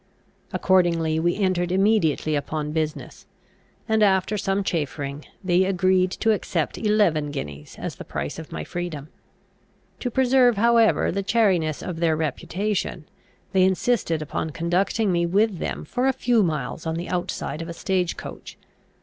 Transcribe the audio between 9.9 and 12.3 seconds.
To preserve however the chariness of their